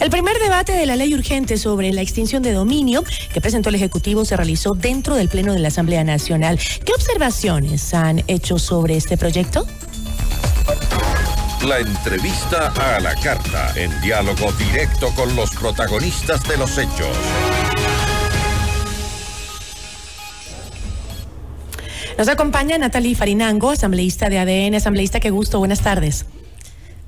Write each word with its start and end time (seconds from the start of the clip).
El 0.00 0.08
primer 0.08 0.38
debate 0.38 0.72
de 0.72 0.86
la 0.86 0.96
ley 0.96 1.12
urgente 1.12 1.58
sobre 1.58 1.92
la 1.92 2.00
extinción 2.00 2.42
de 2.42 2.52
dominio 2.52 3.04
que 3.34 3.42
presentó 3.42 3.68
el 3.68 3.74
Ejecutivo 3.74 4.24
se 4.24 4.34
realizó 4.34 4.72
dentro 4.72 5.14
del 5.14 5.28
Pleno 5.28 5.52
de 5.52 5.58
la 5.58 5.68
Asamblea 5.68 6.04
Nacional. 6.04 6.58
¿Qué 6.58 6.94
observaciones 6.94 7.92
han 7.92 8.24
hecho 8.26 8.58
sobre 8.58 8.96
este 8.96 9.18
proyecto? 9.18 9.66
La 11.66 11.80
entrevista 11.80 12.68
a 12.96 12.98
la 13.00 13.14
carta, 13.16 13.74
en 13.76 13.90
diálogo 14.00 14.50
directo 14.52 15.14
con 15.14 15.36
los 15.36 15.50
protagonistas 15.50 16.48
de 16.48 16.56
los 16.56 16.78
hechos. 16.78 17.14
Nos 22.16 22.28
acompaña 22.28 22.78
Natalie 22.78 23.14
Farinango, 23.14 23.70
asambleísta 23.70 24.30
de 24.30 24.38
ADN. 24.38 24.76
Asambleísta, 24.76 25.20
qué 25.20 25.28
gusto, 25.28 25.58
buenas 25.58 25.82
tardes. 25.82 26.24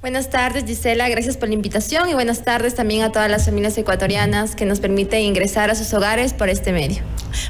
Buenas 0.02 0.30
tardes, 0.30 0.65
Gisela. 0.65 1.09
Gracias 1.09 1.37
por 1.37 1.48
la 1.48 1.55
invitación 1.55 2.09
y 2.09 2.15
buenas 2.15 2.43
tardes 2.43 2.74
también 2.74 3.02
a 3.02 3.12
todas 3.12 3.30
las 3.30 3.45
familias 3.45 3.79
ecuatorianas 3.79 4.56
que 4.56 4.66
nos 4.66 4.80
permiten 4.80 5.20
ingresar 5.20 5.70
a 5.70 5.77
sus 5.77 5.95
hogares 5.95 6.33
por 6.34 6.48
este 6.48 6.73
medio. 6.73 7.05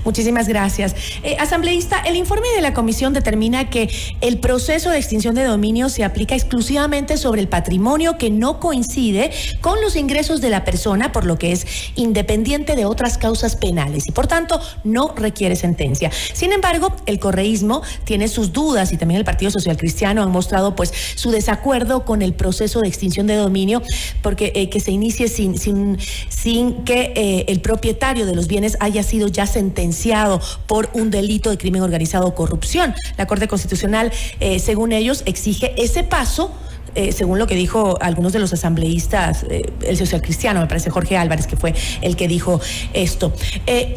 Muchísimas 0.05 0.48
gracias. 0.48 0.95
Eh, 1.23 1.37
asambleísta, 1.38 2.01
el 2.01 2.16
informe 2.16 2.48
de 2.55 2.60
la 2.60 2.74
comisión 2.74 3.12
determina 3.12 3.70
que 3.70 3.88
el 4.20 4.38
proceso 4.38 4.91
de 4.91 4.98
extinción 4.98 5.34
de 5.34 5.45
dominio 5.45 5.88
se 5.88 6.05
aplica 6.05 6.34
exclusivamente 6.34 7.16
sobre 7.16 7.41
el 7.41 7.48
patrimonio 7.48 8.19
que 8.19 8.30
no 8.30 8.60
coincide 8.60 9.30
con 9.60 9.80
los 9.80 9.96
ingresos 9.96 10.41
de 10.41 10.51
la 10.51 10.65
persona, 10.65 11.10
por 11.10 11.24
lo 11.24 11.38
que 11.38 11.52
es 11.52 11.66
independiente 11.95 12.77
de 12.77 12.84
otras 12.84 13.16
causas 13.19 13.57
penales 13.57 14.07
y 14.09 14.12
por 14.12 14.27
tanto 14.27 14.60
no 14.84 15.15
requiere 15.16 15.57
sentencia. 15.57 16.10
Sin 16.34 16.52
embargo, 16.52 16.95
el 17.07 17.19
correísmo 17.19 17.82
tiene 18.05 18.29
sus 18.29 18.52
dudas 18.52 18.93
y 18.93 18.98
también 18.98 19.19
el 19.19 19.24
Partido 19.24 19.51
Social 19.51 19.77
Cristiano 19.77 20.23
han 20.23 20.30
mostrado 20.30 20.77
pues 20.77 20.93
su 21.15 21.30
desacuerdo 21.30 22.05
con 22.05 22.23
el 22.23 22.34
proceso 22.42 22.80
de 22.80 22.88
extinción 22.88 23.28
de 23.28 23.37
dominio 23.37 23.82
porque 24.21 24.51
eh, 24.57 24.68
que 24.68 24.80
se 24.80 24.90
inicie 24.90 25.29
sin, 25.29 25.57
sin, 25.57 26.85
que 26.85 27.12
eh, 27.15 27.45
el 27.46 27.60
propietario 27.60 28.26
de 28.26 28.35
los 28.35 28.48
bienes 28.48 28.76
haya 28.80 29.04
sido 29.04 29.29
ya 29.29 29.46
sentenciado 29.46 30.40
por 30.66 30.90
un 30.93 31.13
delito 31.13 31.51
de 31.51 31.57
crimen 31.57 31.82
organizado 31.82 32.26
o 32.26 32.35
corrupción. 32.35 32.96
La 33.16 33.29
Corte 33.29 33.46
Constitucional, 33.46 34.10
eh, 34.40 34.59
según 34.59 34.90
ellos, 34.90 35.23
exige 35.24 35.73
ese 35.80 36.02
paso. 36.02 36.51
Según 37.15 37.38
lo 37.38 37.46
que 37.46 37.54
dijo 37.54 37.96
algunos 38.02 38.35
de 38.35 38.38
los 38.38 38.52
asambleístas, 38.52 39.45
eh, 39.45 39.63
el 39.87 39.96
social 39.96 40.20
cristiano, 40.20 40.60
me 40.60 40.66
parece 40.66 40.90
Jorge 40.90 41.16
Álvarez, 41.16 41.46
que 41.46 41.57
fue 41.57 41.73
el 42.02 42.16
que 42.16 42.29
dijo 42.29 42.60
esto. 42.93 43.32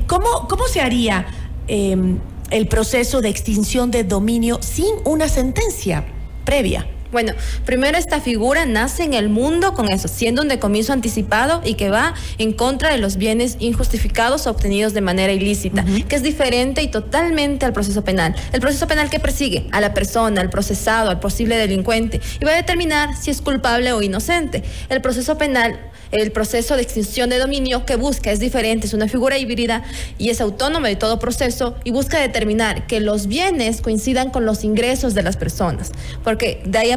¿cómo, 0.08 0.48
¿Cómo 0.48 0.66
se 0.72 0.80
haría 0.80 1.26
em, 1.68 2.20
el 2.52 2.68
proceso 2.70 3.20
de 3.20 3.28
extinción 3.28 3.92
de 3.92 4.06
dominio 4.06 4.60
sin 4.62 4.94
una 5.04 5.28
sentencia 5.28 6.06
previa? 6.46 6.88
Bueno, 7.16 7.32
primero 7.64 7.98
esta 7.98 8.20
figura 8.20 8.66
nace 8.66 9.06
en 9.06 9.14
el 9.14 9.30
mundo 9.30 9.74
con 9.74 9.90
eso, 9.90 10.10
siendo 10.10 10.42
un 10.42 10.50
decomiso 10.50 10.92
anticipado 10.92 11.62
y 11.64 11.76
que 11.76 11.90
va 11.90 12.14
en 12.40 12.52
contra 12.52 12.92
de 12.92 12.98
los 12.98 13.16
bienes 13.16 13.56
injustificados 13.60 14.48
obtenidos 14.48 14.94
de 14.94 15.00
manera 15.00 15.32
ilícita, 15.32 15.86
que 16.10 16.18
es 16.18 16.24
diferente 16.24 16.84
y 16.84 16.90
totalmente 16.90 17.66
al 17.66 17.72
proceso 17.72 18.04
penal. 18.04 18.36
El 18.52 18.60
proceso 18.60 18.86
penal 18.86 19.10
que 19.10 19.22
persigue 19.22 19.70
a 19.72 19.80
la 19.80 19.94
persona, 19.94 20.42
al 20.42 20.50
procesado, 20.50 21.10
al 21.10 21.22
posible 21.22 21.56
delincuente 21.56 22.20
y 22.42 22.44
va 22.44 22.52
a 22.52 22.56
determinar 22.56 23.16
si 23.16 23.32
es 23.32 23.42
culpable 23.42 23.94
o 23.94 24.02
inocente. 24.02 24.66
El 24.90 25.00
proceso 25.00 25.38
penal 25.38 25.80
el 26.12 26.32
proceso 26.32 26.76
de 26.76 26.82
extinción 26.82 27.30
de 27.30 27.38
dominio 27.38 27.86
que 27.86 27.96
busca 27.96 28.32
es 28.32 28.40
diferente, 28.40 28.88
es 28.88 28.94
una 28.94 29.08
figura 29.08 29.38
híbrida 29.38 29.84
y 30.18 30.30
es 30.30 30.40
autónoma 30.40 30.88
de 30.88 30.96
todo 30.96 31.20
proceso 31.20 31.76
y 31.84 31.92
busca 31.92 32.20
determinar 32.20 32.88
que 32.88 33.00
los 33.00 33.28
bienes 33.28 33.82
coincidan 33.82 34.30
con 34.30 34.46
los 34.46 34.64
ingresos 34.64 35.14
de 35.14 35.24
las 35.24 35.38
personas, 35.38 35.92
porque 36.24 36.62
de 36.66 36.78
ahí 36.78 36.92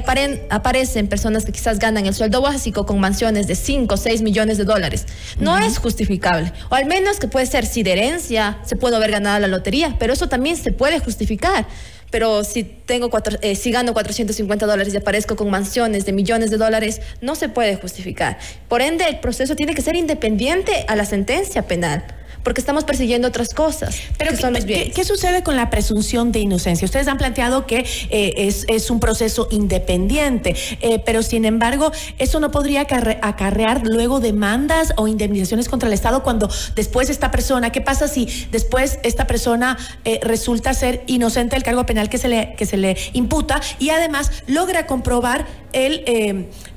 aparecen 0.50 1.08
personas 1.08 1.44
que 1.44 1.52
quizás 1.52 1.78
ganan 1.78 2.06
el 2.06 2.14
sueldo 2.14 2.40
básico 2.40 2.86
con 2.86 3.00
mansiones 3.00 3.46
de 3.46 3.54
5 3.54 3.94
o 3.94 3.96
6 3.96 4.22
millones 4.22 4.58
de 4.58 4.64
dólares. 4.64 5.06
No 5.38 5.58
es 5.58 5.78
justificable, 5.78 6.52
o 6.70 6.74
al 6.74 6.86
menos 6.86 7.19
que 7.19 7.28
puede 7.28 7.46
ser 7.46 7.66
si 7.66 7.82
de 7.82 7.92
herencia 7.92 8.58
se 8.64 8.76
puede 8.76 8.97
haber 8.97 9.10
ganado 9.10 9.38
la 9.41 9.48
lotería, 9.48 9.97
pero 9.98 10.12
eso 10.12 10.28
también 10.28 10.56
se 10.56 10.72
puede 10.72 10.98
justificar 10.98 11.66
pero 12.10 12.44
si 12.44 12.64
tengo 12.64 13.10
cuatro, 13.10 13.36
eh, 13.42 13.54
si 13.54 13.70
gano 13.70 13.92
450 13.92 14.66
dólares 14.66 14.94
y 14.94 14.97
aparezco 14.97 15.36
con 15.36 15.50
mansiones 15.50 16.06
de 16.06 16.12
millones 16.12 16.50
de 16.50 16.56
dólares, 16.56 17.02
no 17.20 17.34
se 17.34 17.48
puede 17.48 17.76
justificar. 17.76 18.38
Por 18.68 18.80
ende, 18.80 19.04
el 19.06 19.20
proceso 19.20 19.56
tiene 19.56 19.74
que 19.74 19.82
ser 19.82 19.97
independiente 19.97 20.84
a 20.88 20.97
la 20.97 21.04
sentencia 21.04 21.62
penal 21.62 22.04
porque 22.43 22.60
estamos 22.60 22.84
persiguiendo 22.84 23.28
otras 23.28 23.50
cosas. 23.50 23.97
Pero 24.16 24.32
¿qué, 24.66 25.04
sucede 25.04 25.43
con 25.43 25.56
la 25.56 25.71
presunción 25.71 26.32
de 26.32 26.41
inocencia? 26.41 26.84
Ustedes 26.84 27.09
han 27.09 27.19
planteado 27.19 27.66
que 27.66 27.84
eh, 28.10 28.53
es, 28.69 28.91
un 28.91 29.00
proceso 29.00 29.49
independiente, 29.50 30.56
eh, 30.81 31.03
pero 31.04 31.22
sin 31.22 31.44
embargo, 31.44 31.93
eso 32.19 32.41
no 32.41 32.50
podría 32.50 32.82
acarrear 32.82 33.82
luego 33.84 34.21
demandas 34.21 34.94
o 34.97 35.09
indemnizaciones 35.09 35.69
contra 35.69 35.88
el 35.88 35.93
Estado 35.93 36.22
cuando 36.22 36.48
después 36.75 37.10
esta 37.10 37.31
persona, 37.31 37.71
¿qué 37.71 37.81
pasa 37.81 38.09
si 38.09 38.27
después 38.50 38.98
esta 39.03 39.27
persona 39.27 39.77
eh, 40.04 40.21
resulta 40.22 40.72
ser 40.75 41.03
inocente 41.06 41.56
del 41.56 41.62
cargo 41.62 41.84
penal 41.84 42.09
que 42.09 42.19
se 42.19 42.28
le, 42.28 42.54
que 42.56 42.66
se 42.66 42.77
le 42.77 42.97
imputa 43.12 43.60
y 43.78 43.91
además 43.91 44.31
logra 44.47 44.87
comprobar 44.87 45.47
el, 45.72 46.04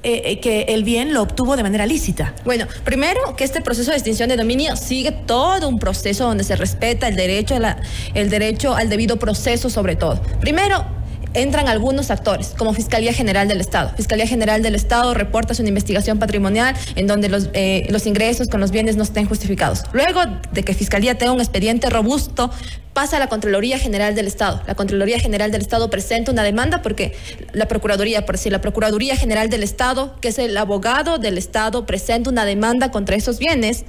que 0.04 0.66
el 0.68 0.84
bien 0.84 1.14
lo 1.14 1.22
obtuvo 1.22 1.56
de 1.56 1.64
manera 1.64 1.86
lícita? 1.86 2.34
Bueno, 2.44 2.68
primero 2.84 3.36
que 3.38 3.44
este 3.44 3.62
proceso 3.62 3.92
de 3.92 3.98
extinción 3.98 4.28
de 4.30 4.36
dominio 4.36 4.76
sigue 4.76 5.12
todo 5.12 5.51
todo 5.60 5.68
un 5.68 5.80
proceso 5.80 6.26
donde 6.26 6.44
se 6.46 6.56
respeta 6.56 7.08
el 7.10 7.16
derecho, 7.16 7.56
a 7.56 7.60
la, 7.60 7.78
el 8.14 8.30
derecho 8.30 8.74
al 8.74 8.90
debido 8.90 9.18
proceso 9.18 9.70
sobre 9.70 9.98
todo. 9.98 10.22
Primero, 10.40 10.86
entran 11.34 11.68
algunos 11.68 12.10
actores, 12.10 12.54
como 12.58 12.74
Fiscalía 12.74 13.14
General 13.14 13.48
del 13.48 13.60
Estado. 13.60 13.92
Fiscalía 13.96 14.28
General 14.28 14.62
del 14.62 14.76
Estado 14.76 15.14
reporta 15.14 15.54
su 15.54 15.64
investigación 15.64 16.20
patrimonial 16.20 16.76
en 16.96 17.08
donde 17.08 17.28
los, 17.28 17.50
eh, 17.54 17.86
los 17.90 18.06
ingresos 18.06 18.48
con 18.48 18.62
los 18.62 18.72
bienes 18.72 18.96
no 18.96 19.04
estén 19.04 19.26
justificados. 19.26 19.84
Luego 19.92 20.22
de 20.52 20.64
que 20.64 20.74
Fiscalía 20.74 21.18
tenga 21.18 21.34
un 21.34 21.42
expediente 21.42 21.90
robusto, 21.90 22.50
pasa 22.94 23.18
a 23.18 23.20
la 23.20 23.28
Contraloría 23.28 23.78
General 23.78 24.16
del 24.16 24.28
Estado. 24.28 24.62
La 24.68 24.76
Contraloría 24.76 25.20
General 25.20 25.52
del 25.52 25.62
Estado 25.62 25.90
presenta 25.90 26.32
una 26.32 26.44
demanda 26.44 26.82
porque 26.82 27.14
la 27.54 27.68
Procuraduría, 27.68 28.26
por 28.26 28.36
decir, 28.36 28.52
la 28.52 28.62
Procuraduría 28.62 29.16
General 29.16 29.50
del 29.50 29.64
Estado, 29.64 30.16
que 30.22 30.30
es 30.30 30.40
el 30.40 30.58
abogado 30.58 31.18
del 31.18 31.38
Estado, 31.38 31.86
presenta 31.86 32.30
una 32.30 32.46
demanda 32.46 32.90
contra 32.92 33.16
esos 33.16 33.38
bienes 33.38 33.86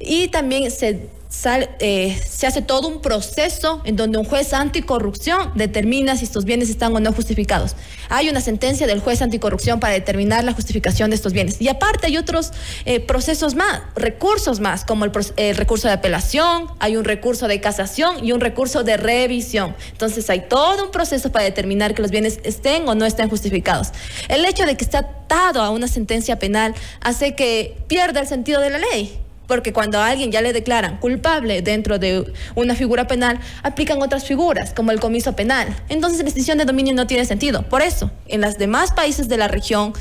y 0.00 0.28
también 0.28 0.70
se, 0.70 1.08
eh, 1.80 2.22
se 2.28 2.46
hace 2.46 2.62
todo 2.62 2.86
un 2.88 3.00
proceso 3.00 3.82
en 3.84 3.96
donde 3.96 4.18
un 4.18 4.24
juez 4.24 4.52
anticorrupción 4.52 5.52
determina 5.56 6.16
si 6.16 6.24
estos 6.24 6.44
bienes 6.44 6.70
están 6.70 6.94
o 6.94 7.00
no 7.00 7.12
justificados. 7.12 7.74
Hay 8.08 8.28
una 8.28 8.40
sentencia 8.40 8.86
del 8.86 9.00
juez 9.00 9.22
anticorrupción 9.22 9.80
para 9.80 9.94
determinar 9.94 10.44
la 10.44 10.52
justificación 10.52 11.10
de 11.10 11.16
estos 11.16 11.32
bienes. 11.32 11.60
Y 11.60 11.68
aparte 11.68 12.06
hay 12.06 12.16
otros 12.16 12.52
eh, 12.84 13.00
procesos 13.00 13.54
más, 13.56 13.82
recursos 13.96 14.60
más, 14.60 14.84
como 14.84 15.04
el, 15.04 15.12
el, 15.36 15.56
recurso 15.56 15.88
de 15.88 15.94
apelación, 15.94 16.66
hay 16.78 16.96
un 16.96 17.04
recurso 17.04 17.48
de 17.48 17.60
casación 17.60 18.24
y 18.24 18.32
un 18.32 18.40
recurso 18.40 18.84
de 18.84 18.96
revisión. 18.96 19.74
Entonces 19.90 20.30
hay 20.30 20.46
todo 20.48 20.84
un 20.84 20.90
proceso 20.92 21.32
para 21.32 21.44
determinar 21.44 21.94
que 21.94 22.02
los 22.02 22.12
bienes 22.12 22.38
estén 22.44 22.88
o 22.88 22.94
no 22.94 23.04
estén 23.04 23.28
justificados. 23.28 23.88
El 24.28 24.44
hecho 24.44 24.64
de 24.64 24.76
que 24.76 24.84
esté 24.84 24.98
atado 24.98 25.60
a 25.60 25.70
una 25.70 25.88
sentencia 25.88 26.38
penal 26.38 26.74
hace 27.00 27.34
que 27.34 27.76
pierda 27.88 28.20
el 28.20 28.28
sentido 28.28 28.60
de 28.60 28.70
la 28.70 28.78
ley 28.78 29.18
porque 29.48 29.72
cuando 29.72 29.98
a 29.98 30.06
alguien 30.06 30.30
ya 30.30 30.42
le 30.42 30.52
declaran 30.52 30.98
culpable 30.98 31.62
dentro 31.62 31.98
de 31.98 32.32
una 32.54 32.76
figura 32.76 33.08
penal, 33.08 33.40
aplican 33.64 34.00
otras 34.00 34.24
figuras, 34.24 34.72
como 34.74 34.92
el 34.92 35.00
comiso 35.00 35.34
penal. 35.34 35.74
Entonces 35.88 36.20
la 36.20 36.26
extinción 36.26 36.58
de 36.58 36.66
dominio 36.66 36.94
no 36.94 37.08
tiene 37.08 37.24
sentido. 37.24 37.62
Por 37.62 37.82
eso, 37.82 38.10
en 38.28 38.42
los 38.42 38.58
demás 38.58 38.92
países 38.92 39.28
de 39.28 39.38
la 39.38 39.48
región, 39.48 39.94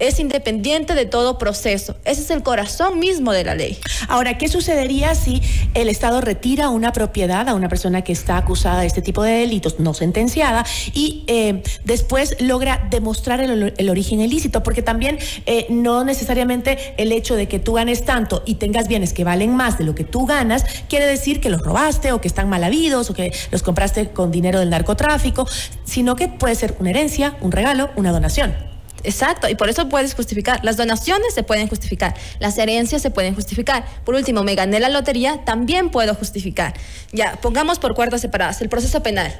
es 0.00 0.20
independiente 0.20 0.94
de 0.94 1.06
todo 1.06 1.38
proceso. 1.38 1.96
Ese 2.04 2.22
es 2.22 2.30
el 2.30 2.42
corazón 2.42 2.98
mismo 2.98 3.32
de 3.32 3.44
la 3.44 3.54
ley. 3.54 3.78
Ahora, 4.08 4.38
¿qué 4.38 4.48
sucedería 4.48 5.14
si 5.14 5.42
el 5.74 5.88
Estado 5.88 6.20
retira 6.20 6.68
una 6.68 6.92
propiedad 6.92 7.48
a 7.48 7.54
una 7.54 7.68
persona 7.68 8.02
que 8.02 8.12
está 8.12 8.36
acusada 8.36 8.80
de 8.80 8.86
este 8.86 9.02
tipo 9.02 9.22
de 9.22 9.32
delitos, 9.32 9.80
no 9.80 9.94
sentenciada, 9.94 10.64
y 10.94 11.24
eh, 11.26 11.62
después 11.84 12.36
logra 12.40 12.86
demostrar 12.90 13.40
el, 13.40 13.90
origen 13.90 14.20
ilícito? 14.20 14.62
Porque 14.62 14.82
también 14.82 15.18
eh, 15.46 15.66
no 15.68 16.04
necesariamente 16.04 16.94
el 16.96 17.12
hecho 17.12 17.34
de 17.36 17.48
que 17.48 17.58
tú 17.58 17.74
ganes 17.74 18.04
tanto 18.04 18.42
y 18.46 18.54
tengas 18.54 18.88
bienes 18.88 19.12
que 19.12 19.24
valen 19.24 19.54
más 19.54 19.78
de 19.78 19.84
lo 19.84 19.94
que 19.94 20.04
tú 20.04 20.26
ganas, 20.26 20.64
quiere 20.88 21.06
decir 21.06 21.40
que 21.40 21.50
los 21.50 21.62
robaste 21.62 22.12
o 22.12 22.20
que 22.20 22.28
están 22.28 22.48
mal 22.48 22.64
habidos 22.64 23.10
o 23.10 23.14
que 23.14 23.32
los 23.50 23.62
compraste 23.62 24.10
con 24.10 24.30
dinero 24.30 24.60
del 24.60 24.70
narcotráfico, 24.70 25.46
sino 25.84 26.16
que 26.16 26.28
puede 26.28 26.54
ser 26.54 26.76
una 26.78 26.90
herencia, 26.90 27.36
un 27.40 27.52
regalo, 27.52 27.90
una 27.96 28.12
donación. 28.12 28.71
Exacto, 29.04 29.48
y 29.48 29.54
por 29.54 29.68
eso 29.68 29.88
puedes 29.88 30.14
justificar. 30.14 30.64
Las 30.64 30.76
donaciones 30.76 31.34
se 31.34 31.42
pueden 31.42 31.68
justificar, 31.68 32.14
las 32.38 32.56
herencias 32.58 33.02
se 33.02 33.10
pueden 33.10 33.34
justificar. 33.34 33.84
Por 34.04 34.14
último, 34.14 34.44
me 34.44 34.54
gané 34.54 34.80
la 34.80 34.88
lotería, 34.88 35.44
también 35.44 35.90
puedo 35.90 36.14
justificar. 36.14 36.74
Ya, 37.12 37.38
pongamos 37.40 37.78
por 37.78 37.94
cuerdas 37.94 38.20
separadas 38.20 38.60
el 38.62 38.68
proceso 38.68 39.02
penal. 39.02 39.32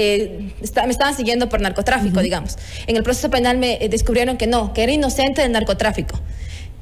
Eh, 0.00 0.52
me 0.60 0.90
estaban 0.90 1.16
siguiendo 1.16 1.48
por 1.48 1.60
narcotráfico, 1.60 2.20
digamos. 2.20 2.56
En 2.86 2.96
el 2.96 3.02
proceso 3.02 3.30
penal 3.30 3.58
me 3.58 3.84
eh, 3.84 3.88
descubrieron 3.88 4.36
que 4.36 4.46
no, 4.46 4.72
que 4.72 4.84
era 4.84 4.92
inocente 4.92 5.42
del 5.42 5.50
narcotráfico. 5.50 6.20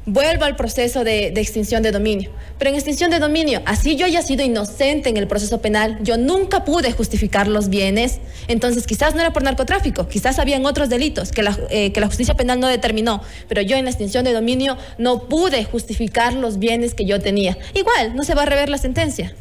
Vuelvo 0.07 0.45
al 0.45 0.55
proceso 0.55 1.05
de, 1.05 1.29
extinción 1.29 1.83
de 1.83 1.91
dominio. 1.91 2.31
Pero 2.59 2.71
en 2.71 2.77
extinción 2.77 3.11
de 3.11 3.19
dominio, 3.19 3.61
así 3.67 3.97
yo 3.97 4.07
haya 4.07 4.23
sido 4.23 4.45
inocente 4.45 5.09
en 5.09 5.17
el 5.17 5.27
proceso 5.27 5.61
penal, 5.61 5.99
yo 6.03 6.17
nunca 6.17 6.65
pude 6.65 6.93
justificar 6.93 7.49
los 7.49 7.69
bienes, 7.69 8.21
entonces 8.49 8.87
quizás 8.87 9.15
no 9.15 9.21
era 9.21 9.33
por 9.33 9.43
narcotráfico, 9.43 10.09
quizás 10.09 10.39
habían 10.39 10.65
otros 10.65 10.89
delitos 10.89 11.33
que 11.33 11.43
la, 11.43 11.59
eh, 11.71 11.93
que 11.93 12.01
la 12.01 12.07
justicia 12.07 12.35
penal 12.35 12.61
no 12.61 12.69
determinó, 12.69 13.23
pero 13.49 13.61
yo 13.63 13.77
en 13.77 13.85
la 13.85 13.91
extinción 13.91 14.25
de 14.25 14.33
dominio 14.33 14.79
no 14.97 15.29
pude 15.29 15.65
justificar 15.65 16.33
los 16.35 16.59
bienes 16.59 16.95
que 16.95 17.05
yo 17.05 17.21
tenía. 17.21 17.59
Igual, 17.75 18.15
no 18.15 18.23
se 18.23 18.35
va 18.35 18.43
a 18.43 18.47
rever 18.47 18.69
la 18.69 18.79
sentencia. 18.79 19.35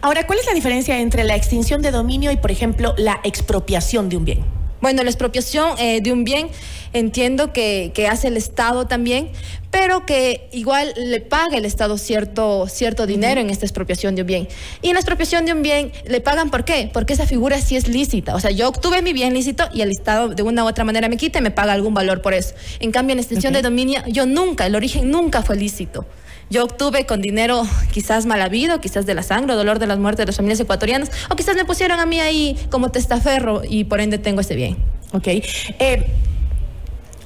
Ahora, 0.00 0.26
¿cuál 0.26 0.38
es 0.38 0.46
la 0.46 0.54
diferencia 0.54 0.98
entre 0.98 1.24
la 1.24 1.36
extinción 1.36 1.82
de 1.82 1.90
dominio 1.90 2.32
y, 2.32 2.36
por 2.36 2.50
ejemplo, 2.50 2.94
la 2.96 3.20
expropiación 3.22 4.08
de 4.08 4.16
un 4.16 4.24
bien? 4.24 4.57
Bueno, 4.80 5.02
la 5.02 5.10
expropiación 5.10 5.78
eh, 5.78 6.00
de 6.00 6.12
un 6.12 6.24
bien 6.24 6.48
entiendo 6.92 7.52
que, 7.52 7.92
hace 8.10 8.28
el 8.28 8.36
Estado 8.36 8.86
también, 8.86 9.30
pero 9.70 10.06
que 10.06 10.48
igual 10.52 10.94
le 10.96 11.20
paga 11.20 11.56
el 11.58 11.64
Estado 11.64 11.98
cierto, 11.98 12.66
cierto 12.68 13.06
dinero 13.06 13.40
en 13.40 13.50
esta 13.50 13.66
expropiación 13.66 14.14
de 14.14 14.22
un 14.22 14.26
bien. 14.28 14.48
Y 14.82 14.88
en 14.88 14.94
la 14.94 15.00
expropiación 15.00 15.44
de 15.44 15.52
un 15.52 15.62
bien 15.62 15.92
le 16.06 16.20
pagan 16.20 16.50
¿por 16.50 16.64
qué? 16.64 16.90
Porque 16.92 17.12
esa 17.12 17.26
figura 17.26 17.60
sí 17.60 17.76
es 17.76 17.88
lícita. 17.88 18.34
O 18.34 18.40
sea, 18.40 18.50
yo 18.50 18.68
obtuve 18.68 19.02
mi 19.02 19.12
bien 19.12 19.34
lícito 19.34 19.68
y 19.72 19.82
el 19.82 19.90
Estado 19.90 20.28
de 20.28 20.42
una 20.42 20.64
u 20.64 20.68
otra 20.68 20.84
manera 20.84 21.08
me 21.08 21.16
quita 21.16 21.40
y 21.40 21.42
me 21.42 21.50
paga 21.50 21.72
algún 21.72 21.92
valor 21.92 22.22
por 22.22 22.34
eso. 22.34 22.54
En 22.80 22.92
cambio, 22.92 23.12
en 23.12 23.18
extensión 23.18 23.52
de 23.52 23.62
dominio, 23.62 24.02
yo 24.06 24.26
nunca, 24.26 24.66
el 24.66 24.74
origen 24.74 25.10
nunca 25.10 25.42
fue 25.42 25.56
lícito. 25.56 26.06
Yo 26.50 26.64
obtuve 26.64 27.04
con 27.04 27.20
dinero 27.20 27.62
quizás 27.92 28.24
mal 28.24 28.40
habido, 28.40 28.80
quizás 28.80 29.04
de 29.04 29.14
la 29.14 29.22
sangre, 29.22 29.54
dolor 29.54 29.78
de 29.78 29.86
las 29.86 29.98
muertes 29.98 30.18
de 30.24 30.26
las 30.26 30.36
familias 30.36 30.60
ecuatorianas, 30.60 31.10
o 31.30 31.36
quizás 31.36 31.56
me 31.56 31.64
pusieron 31.64 32.00
a 32.00 32.06
mí 32.06 32.20
ahí 32.20 32.56
como 32.70 32.90
testaferro 32.90 33.62
y 33.68 33.84
por 33.84 34.00
ende 34.00 34.18
tengo 34.18 34.40
ese 34.40 34.54
bien. 34.54 34.76
Ok. 35.12 35.26
Eh, 35.26 36.06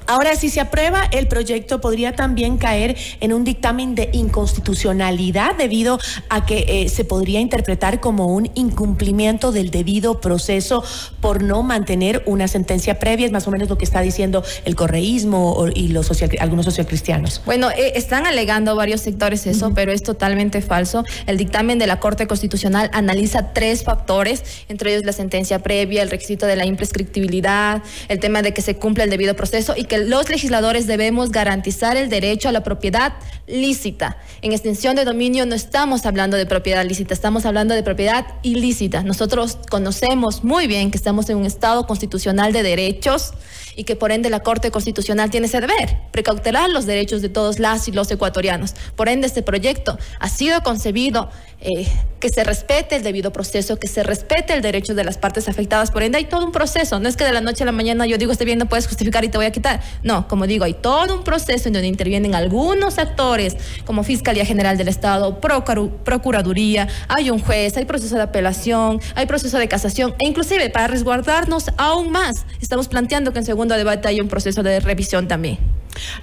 Ahora, 0.07 0.35
si 0.35 0.49
se 0.49 0.59
aprueba 0.59 1.03
el 1.11 1.27
proyecto, 1.27 1.81
podría 1.81 2.13
también 2.13 2.57
caer 2.57 2.97
en 3.21 3.33
un 3.33 3.43
dictamen 3.43 3.95
de 3.95 4.09
inconstitucionalidad 4.13 5.55
debido 5.55 5.99
a 6.29 6.45
que 6.45 6.65
eh, 6.67 6.89
se 6.89 7.05
podría 7.05 7.39
interpretar 7.39 7.99
como 7.99 8.27
un 8.27 8.49
incumplimiento 8.55 9.51
del 9.51 9.71
debido 9.71 10.19
proceso 10.19 10.83
por 11.21 11.43
no 11.43 11.63
mantener 11.63 12.23
una 12.25 12.47
sentencia 12.47 12.99
previa, 12.99 13.25
es 13.25 13.31
más 13.31 13.47
o 13.47 13.51
menos 13.51 13.69
lo 13.69 13.77
que 13.77 13.85
está 13.85 14.01
diciendo 14.01 14.43
el 14.65 14.75
correísmo 14.75 15.65
y 15.73 15.89
los 15.89 16.05
social, 16.07 16.29
algunos 16.39 16.65
socialcristianos. 16.65 17.41
Bueno, 17.45 17.71
eh, 17.71 17.93
están 17.95 18.25
alegando 18.25 18.75
varios 18.75 19.01
sectores 19.01 19.47
eso, 19.47 19.73
pero 19.73 19.91
es 19.91 20.03
totalmente 20.03 20.61
falso. 20.61 21.03
El 21.27 21.37
dictamen 21.37 21.79
de 21.79 21.87
la 21.87 21.99
Corte 21.99 22.27
Constitucional 22.27 22.89
analiza 22.93 23.53
tres 23.53 23.83
factores, 23.83 24.43
entre 24.69 24.91
ellos 24.91 25.05
la 25.05 25.13
sentencia 25.13 25.59
previa, 25.59 26.03
el 26.03 26.09
requisito 26.09 26.45
de 26.45 26.55
la 26.55 26.65
imprescriptibilidad, 26.65 27.81
el 28.09 28.19
tema 28.19 28.41
de 28.41 28.53
que 28.53 28.61
se 28.61 28.75
cumpla 28.75 29.03
el 29.03 29.09
debido 29.09 29.35
proceso 29.35 29.73
y 29.75 29.85
que 29.85 30.02
los 30.05 30.29
legisladores 30.29 30.87
debemos 30.87 31.31
garantizar 31.31 31.97
el 31.97 32.09
derecho 32.09 32.49
a 32.49 32.51
la 32.51 32.63
propiedad 32.63 33.13
lícita. 33.47 34.17
En 34.41 34.51
extensión 34.51 34.95
de 34.95 35.05
dominio 35.05 35.45
no 35.45 35.55
estamos 35.55 36.05
hablando 36.05 36.37
de 36.37 36.45
propiedad 36.45 36.85
lícita, 36.85 37.13
estamos 37.13 37.45
hablando 37.45 37.73
de 37.73 37.83
propiedad 37.83 38.25
ilícita. 38.41 39.03
Nosotros 39.03 39.57
conocemos 39.69 40.43
muy 40.43 40.67
bien 40.67 40.91
que 40.91 40.97
estamos 40.97 41.29
en 41.29 41.37
un 41.37 41.45
Estado 41.45 41.85
constitucional 41.87 42.53
de 42.53 42.63
derechos 42.63 43.33
y 43.75 43.83
que 43.83 43.95
por 43.95 44.11
ende 44.11 44.29
la 44.29 44.41
Corte 44.41 44.71
Constitucional 44.71 45.29
tiene 45.29 45.47
ese 45.47 45.61
deber, 45.61 45.97
precautelar 46.11 46.69
los 46.69 46.85
derechos 46.85 47.21
de 47.21 47.29
todos 47.29 47.59
las 47.59 47.87
y 47.87 47.91
los 47.91 48.09
ecuatorianos. 48.11 48.75
Por 48.95 49.09
ende, 49.09 49.27
este 49.27 49.41
proyecto 49.41 49.97
ha 50.19 50.29
sido 50.29 50.61
concebido 50.61 51.29
eh, 51.59 51.87
que 52.19 52.29
se 52.29 52.43
respete 52.43 52.95
el 52.95 53.03
debido 53.03 53.31
proceso, 53.31 53.77
que 53.77 53.87
se 53.87 54.03
respete 54.03 54.53
el 54.53 54.61
derecho 54.61 54.93
de 54.95 55.03
las 55.03 55.17
partes 55.17 55.47
afectadas. 55.47 55.91
Por 55.91 56.03
ende, 56.03 56.17
hay 56.17 56.25
todo 56.25 56.45
un 56.45 56.51
proceso. 56.51 56.99
No 56.99 57.09
es 57.09 57.17
que 57.17 57.23
de 57.23 57.33
la 57.33 57.41
noche 57.41 57.63
a 57.63 57.65
la 57.65 57.71
mañana 57.71 58.05
yo 58.05 58.17
digo, 58.17 58.31
este 58.31 58.45
bien 58.45 58.59
no 58.59 58.67
puedes 58.67 58.87
justificar 58.87 59.23
y 59.23 59.29
te 59.29 59.37
voy 59.37 59.45
a 59.45 59.51
quitar. 59.51 59.81
No, 60.03 60.27
como 60.27 60.47
digo, 60.47 60.65
hay 60.65 60.73
todo 60.73 61.15
un 61.15 61.23
proceso 61.23 61.67
en 61.67 61.73
donde 61.73 61.87
intervienen 61.87 62.35
algunos 62.35 62.97
actores, 62.97 63.55
como 63.85 64.03
Fiscalía 64.03 64.45
General 64.45 64.77
del 64.77 64.87
Estado, 64.87 65.39
Procuraduría, 65.39 66.87
hay 67.07 67.29
un 67.29 67.39
juez, 67.39 67.77
hay 67.77 67.85
proceso 67.85 68.15
de 68.15 68.23
apelación, 68.23 68.99
hay 69.15 69.25
proceso 69.25 69.57
de 69.57 69.67
casación, 69.67 70.13
e 70.19 70.27
inclusive 70.27 70.69
para 70.69 70.87
resguardarnos 70.87 71.65
aún 71.77 72.11
más, 72.11 72.45
estamos 72.61 72.87
planteando 72.87 73.33
que 73.33 73.39
en 73.39 73.45
segundo 73.45 73.62
debate 73.67 74.07
hay 74.07 74.19
un 74.19 74.27
proceso 74.27 74.63
de 74.63 74.79
revisión 74.79 75.27
también. 75.27 75.59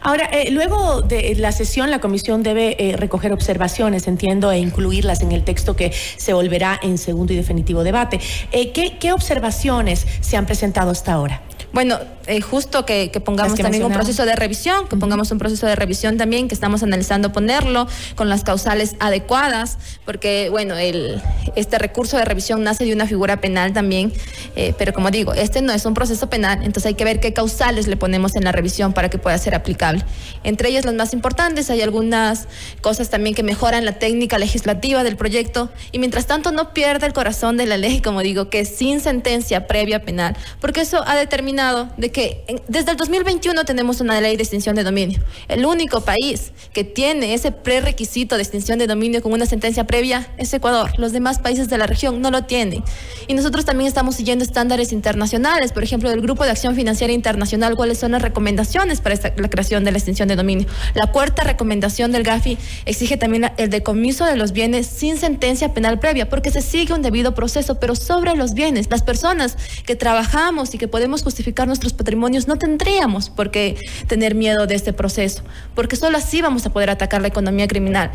Ahora, 0.00 0.24
eh, 0.32 0.50
luego 0.50 1.02
de 1.02 1.34
la 1.36 1.52
sesión, 1.52 1.90
la 1.90 2.00
comisión 2.00 2.42
debe 2.42 2.76
eh, 2.78 2.96
recoger 2.96 3.32
observaciones, 3.32 4.08
entiendo, 4.08 4.50
e 4.50 4.58
incluirlas 4.58 5.20
en 5.22 5.32
el 5.32 5.44
texto 5.44 5.76
que 5.76 5.92
se 5.92 6.32
volverá 6.32 6.78
en 6.82 6.98
segundo 6.98 7.32
y 7.32 7.36
definitivo 7.36 7.84
debate. 7.84 8.20
Eh, 8.52 8.72
¿Qué 8.72 9.12
observaciones 9.12 10.06
se 10.20 10.36
han 10.36 10.46
presentado 10.46 10.90
hasta 10.90 11.12
ahora? 11.12 11.42
Bueno, 11.72 11.98
eh, 12.26 12.40
justo 12.40 12.84
que, 12.84 13.10
pongamos 13.24 13.56
también 13.56 13.84
un 13.84 13.92
proceso 13.92 14.24
de 14.24 14.34
revisión, 14.34 14.88
que 14.88 14.96
pongamos 14.96 15.30
un 15.30 15.38
proceso 15.38 15.66
de 15.66 15.76
revisión 15.76 16.16
también, 16.16 16.48
que 16.48 16.54
estamos 16.54 16.82
analizando 16.82 17.32
ponerlo 17.32 17.86
con 18.16 18.28
las 18.28 18.42
causales 18.42 18.96
adecuadas, 18.98 19.78
porque, 20.04 20.48
bueno, 20.50 20.76
el, 20.76 21.22
este 21.54 21.78
recurso 21.78 22.16
de 22.16 22.24
revisión 22.24 22.64
nace 22.64 22.84
de 22.84 22.92
una 22.92 23.06
figura 23.06 23.40
penal 23.40 23.72
también, 23.72 24.12
eh, 24.56 24.74
pero 24.76 24.92
como 24.92 25.12
digo, 25.12 25.32
este 25.32 25.62
no 25.62 25.72
es 25.72 25.86
un 25.86 25.94
proceso 25.94 26.28
penal, 26.28 26.58
entonces 26.64 26.86
hay 26.86 26.94
que 26.94 27.04
ver 27.04 27.20
qué 27.20 27.32
causales 27.32 27.86
le 27.86 27.96
ponemos 27.96 28.34
en 28.34 28.42
la 28.42 28.50
revisión 28.50 28.92
para 28.92 29.08
que 29.08 29.18
pueda 29.18 29.38
ser 29.38 29.54
aplicable. 29.54 30.04
Entre 30.42 30.70
ellas 30.70 30.84
las 30.84 30.94
más 30.94 31.12
importantes, 31.12 31.70
hay 31.70 31.82
algunas 31.82 32.48
cosas 32.80 33.10
también 33.10 33.36
que 33.36 33.44
mejoran 33.44 33.84
la 33.84 33.92
técnica 33.92 34.38
legislativa 34.38 35.04
del 35.04 35.16
proyecto 35.16 35.70
y 35.92 36.00
mientras 36.00 36.26
tanto 36.26 36.50
no 36.50 36.74
pierda 36.74 37.06
el 37.06 37.12
corazón 37.12 37.56
de 37.56 37.66
la 37.66 37.76
ley, 37.76 38.00
como 38.00 38.22
digo, 38.22 38.50
que 38.50 38.60
es 38.60 38.76
sin 38.76 39.00
sentencia 39.00 39.68
previa 39.68 40.02
penal, 40.02 40.36
porque 40.60 40.80
eso 40.80 41.04
ha 41.06 41.14
determinado 41.14 41.59
de 41.98 42.10
que 42.10 42.42
desde 42.68 42.92
el 42.92 42.96
2021 42.96 43.64
tenemos 43.64 44.00
una 44.00 44.18
ley 44.18 44.36
de 44.36 44.42
extinción 44.42 44.74
de 44.76 44.82
dominio. 44.82 45.20
El 45.46 45.66
único 45.66 46.00
país 46.00 46.52
que 46.72 46.84
tiene 46.84 47.34
ese 47.34 47.52
prerequisito 47.52 48.36
de 48.36 48.42
extinción 48.42 48.78
de 48.78 48.86
dominio 48.86 49.20
con 49.20 49.34
una 49.34 49.44
sentencia 49.44 49.84
previa 49.84 50.26
es 50.38 50.54
Ecuador. 50.54 50.92
Los 50.98 51.12
demás 51.12 51.38
países 51.38 51.68
de 51.68 51.76
la 51.76 51.86
región 51.86 52.22
no 52.22 52.30
lo 52.30 52.44
tienen. 52.44 52.82
Y 53.28 53.34
nosotros 53.34 53.66
también 53.66 53.88
estamos 53.88 54.14
siguiendo 54.16 54.42
estándares 54.42 54.90
internacionales, 54.90 55.72
por 55.72 55.84
ejemplo, 55.84 56.08
del 56.08 56.22
Grupo 56.22 56.44
de 56.44 56.50
Acción 56.50 56.74
Financiera 56.74 57.12
Internacional, 57.12 57.76
cuáles 57.76 57.98
son 57.98 58.12
las 58.12 58.22
recomendaciones 58.22 59.02
para 59.02 59.16
la 59.36 59.50
creación 59.50 59.84
de 59.84 59.92
la 59.92 59.98
extinción 59.98 60.28
de 60.28 60.36
dominio. 60.36 60.66
La 60.94 61.12
cuarta 61.12 61.44
recomendación 61.44 62.10
del 62.10 62.22
GAFI 62.22 62.56
exige 62.86 63.18
también 63.18 63.52
el 63.58 63.68
decomiso 63.68 64.24
de 64.24 64.36
los 64.36 64.52
bienes 64.52 64.86
sin 64.86 65.18
sentencia 65.18 65.74
penal 65.74 65.98
previa, 65.98 66.30
porque 66.30 66.50
se 66.50 66.62
sigue 66.62 66.94
un 66.94 67.02
debido 67.02 67.34
proceso, 67.34 67.78
pero 67.78 67.94
sobre 67.94 68.34
los 68.34 68.54
bienes. 68.54 68.90
Las 68.90 69.02
personas 69.02 69.58
que 69.84 69.94
trabajamos 69.94 70.74
y 70.74 70.78
que 70.78 70.88
podemos 70.88 71.22
justificar 71.22 71.49
nuestros 71.66 71.92
patrimonios, 71.92 72.48
no 72.48 72.56
tendríamos 72.56 73.30
por 73.30 73.50
qué 73.50 73.76
tener 74.06 74.34
miedo 74.34 74.66
de 74.66 74.74
este 74.74 74.92
proceso, 74.92 75.42
porque 75.74 75.96
solo 75.96 76.18
así 76.18 76.42
vamos 76.42 76.66
a 76.66 76.70
poder 76.72 76.90
atacar 76.90 77.20
la 77.20 77.28
economía 77.28 77.68
criminal. 77.68 78.10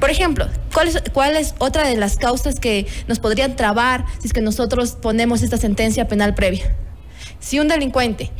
Por 0.00 0.10
ejemplo, 0.10 0.46
¿cuál 0.72 0.88
es, 0.88 1.02
¿cuál 1.12 1.36
es, 1.36 1.54
otra 1.58 1.88
de 1.88 1.96
las 1.96 2.16
causas 2.16 2.60
que 2.60 2.86
nos 3.08 3.18
podrían 3.18 3.56
trabar 3.56 4.04
si 4.20 4.28
es 4.28 4.32
que 4.32 4.40
nosotros 4.40 4.92
ponemos 5.00 5.42
esta 5.42 5.56
sentencia 5.56 6.06
penal 6.06 6.34
previa? 6.34 6.74
Si 7.40 7.60
un 7.60 7.68
delincuente 7.68 8.30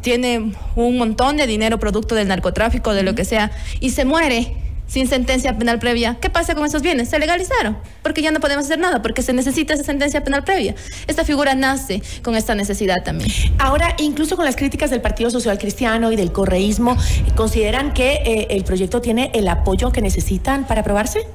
tiene 0.00 0.54
un 0.76 0.96
montón 0.96 1.36
de 1.36 1.46
dinero 1.46 1.78
producto 1.78 2.14
del 2.14 2.28
narcotráfico, 2.28 2.94
de 2.94 3.02
lo 3.02 3.14
que 3.14 3.24
sea, 3.24 3.50
y 3.80 3.90
se 3.90 4.04
muere, 4.04 4.63
sin 4.86 5.08
sentencia 5.08 5.56
penal 5.58 5.78
previa, 5.78 6.16
¿qué 6.20 6.30
pasa 6.30 6.54
con 6.54 6.64
esos 6.64 6.82
bienes? 6.82 7.08
Se 7.08 7.18
legalizaron, 7.18 7.76
porque 8.02 8.22
ya 8.22 8.30
no 8.30 8.40
podemos 8.40 8.64
hacer 8.66 8.78
nada, 8.78 9.02
porque 9.02 9.22
se 9.22 9.32
necesita 9.32 9.74
esa 9.74 9.84
sentencia 9.84 10.22
penal 10.22 10.44
previa. 10.44 10.74
Esta 11.06 11.24
figura 11.24 11.54
nace 11.54 12.02
con 12.22 12.36
esta 12.36 12.54
necesidad 12.54 13.02
también. 13.04 13.30
Ahora, 13.58 13.94
incluso 13.98 14.36
con 14.36 14.44
las 14.44 14.56
críticas 14.56 14.90
del 14.90 15.00
Partido 15.00 15.30
Social 15.30 15.58
Cristiano 15.58 16.12
y 16.12 16.16
del 16.16 16.32
correísmo, 16.32 16.96
¿consideran 17.34 17.92
que 17.92 18.14
eh, 18.24 18.46
el 18.50 18.64
proyecto 18.64 19.00
tiene 19.00 19.30
el 19.34 19.48
apoyo 19.48 19.90
que 19.92 20.00
necesitan 20.00 20.66
para 20.66 20.82
aprobarse? 20.82 21.26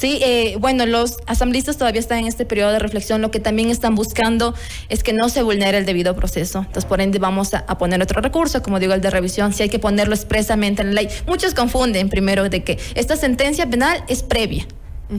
Sí, 0.00 0.18
eh, 0.22 0.56
bueno, 0.58 0.86
los 0.86 1.18
asambleístas 1.26 1.76
todavía 1.76 2.00
están 2.00 2.20
en 2.20 2.26
este 2.26 2.46
periodo 2.46 2.72
de 2.72 2.78
reflexión. 2.78 3.20
Lo 3.20 3.30
que 3.30 3.38
también 3.38 3.68
están 3.68 3.94
buscando 3.94 4.54
es 4.88 5.02
que 5.02 5.12
no 5.12 5.28
se 5.28 5.42
vulnere 5.42 5.76
el 5.76 5.84
debido 5.84 6.16
proceso. 6.16 6.60
Entonces, 6.60 6.86
por 6.86 7.02
ende, 7.02 7.18
vamos 7.18 7.52
a, 7.52 7.66
poner 7.76 8.00
otro 8.00 8.22
recurso, 8.22 8.62
como 8.62 8.80
digo, 8.80 8.94
el 8.94 9.02
de 9.02 9.10
revisión, 9.10 9.52
si 9.52 9.62
hay 9.62 9.68
que 9.68 9.78
ponerlo 9.78 10.14
expresamente 10.14 10.80
en 10.80 10.94
la 10.94 11.02
ley. 11.02 11.10
Muchos 11.26 11.52
confunden 11.52 12.08
primero 12.08 12.48
de 12.48 12.64
que 12.64 12.78
esta 12.94 13.14
sentencia 13.14 13.68
penal 13.68 14.02
es 14.08 14.22
previa. 14.22 14.66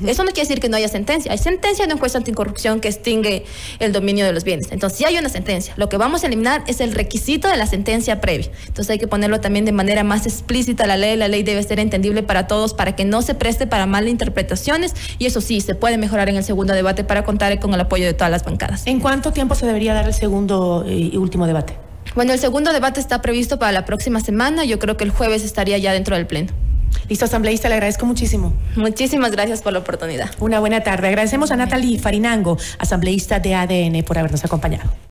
Eso 0.06 0.24
no 0.24 0.32
quiere 0.32 0.48
decir 0.48 0.60
que 0.60 0.70
no 0.70 0.78
haya 0.78 0.88
sentencia. 0.88 1.32
Hay 1.32 1.38
sentencia 1.38 1.86
de 1.86 1.94
un 1.94 2.00
juez 2.00 2.16
anticorrupción 2.16 2.80
que 2.80 2.88
extingue 2.88 3.46
el 3.80 3.92
dominio 3.92 4.26
de 4.26 4.34
los 4.34 4.44
bienes. 4.44 4.72
Entonces, 4.72 4.98
si 5.00 5.06
hay 5.06 5.18
una 5.18 5.30
sentencia. 5.30 5.74
Lo 5.78 5.90
que 5.90 5.98
vamos 5.98 6.24
a 6.24 6.28
eliminar 6.28 6.64
es 6.68 6.80
el 6.80 6.94
requisito 6.94 7.48
de 7.48 7.58
la 7.58 7.66
sentencia 7.66 8.22
previa. 8.22 8.50
Entonces, 8.68 8.90
hay 8.90 9.00
que 9.00 9.08
ponerlo 9.08 9.42
también 9.42 9.66
de 9.66 9.72
manera 9.72 10.04
más 10.04 10.26
explícita 10.26 10.88
la 10.88 10.98
ley. 10.98 11.18
La 11.18 11.28
ley 11.28 11.44
debe 11.44 11.62
ser 11.64 11.80
entendible 11.80 12.24
para 12.24 12.48
todos 12.48 12.74
para 12.74 12.96
que 12.96 13.06
no 13.06 13.22
se 13.22 13.36
preste 13.36 13.68
para 13.68 13.86
malas 13.86 14.10
interpretaciones. 14.10 14.94
Y 15.20 15.26
eso 15.26 15.42
sí, 15.42 15.62
se 15.62 15.76
puede 15.76 15.98
mejorar 15.98 16.30
en 16.30 16.38
el 16.38 16.44
segundo 16.44 16.74
debate 16.74 17.04
para 17.04 17.24
contar 17.24 17.60
con 17.60 17.74
el 17.74 17.82
apoyo 17.82 18.06
de 18.06 18.14
todas 18.14 18.32
las 18.32 18.46
bancadas. 18.46 18.88
¿En 18.88 19.00
cuánto 19.00 19.34
tiempo 19.34 19.56
se 19.56 19.66
debería 19.66 19.94
dar 19.94 20.08
el 20.08 20.14
segundo 20.14 20.86
eh, 20.88 21.10
y 21.14 21.18
último 21.18 21.48
debate? 21.48 21.76
Bueno, 22.16 22.34
el 22.34 22.40
segundo 22.40 22.74
debate 22.74 23.00
está 23.00 23.22
previsto 23.22 23.58
para 23.58 23.72
la 23.72 23.86
próxima 23.86 24.20
semana. 24.20 24.66
Yo 24.66 24.80
creo 24.80 24.98
que 24.98 25.04
el 25.04 25.12
jueves 25.12 25.44
estaría 25.44 25.78
ya 25.78 25.94
dentro 25.94 26.16
del 26.16 26.28
pleno. 26.28 26.52
Listo, 27.10 27.26
asambleísta, 27.26 27.68
le 27.70 27.76
agradezco 27.76 28.06
muchísimo. 28.06 28.54
Muchísimas 28.76 29.32
gracias 29.32 29.62
por 29.62 29.74
la 29.74 29.80
oportunidad. 29.80 30.30
Una 30.40 30.60
buena 30.60 30.82
tarde. 30.82 31.08
Agradecemos 31.08 31.52
a 31.52 31.56
Natalie 31.56 32.00
Farinango, 32.00 32.58
asambleísta 32.78 33.40
de 33.40 33.56
ADN, 33.56 34.04
por 34.04 34.18
habernos 34.18 34.46
acompañado. 34.46 34.92